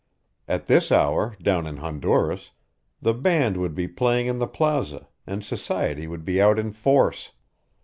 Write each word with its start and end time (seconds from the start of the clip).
At 0.47 0.65
this 0.65 0.91
hour, 0.91 1.35
down 1.39 1.67
in 1.67 1.77
Honduras, 1.77 2.49
the 3.03 3.13
band 3.13 3.57
would 3.57 3.75
be 3.75 3.87
playing 3.87 4.25
in 4.25 4.39
the 4.39 4.47
plaza, 4.47 5.07
and 5.27 5.45
society 5.45 6.07
would 6.07 6.25
be 6.25 6.41
out 6.41 6.57
in 6.57 6.71
force. 6.71 7.33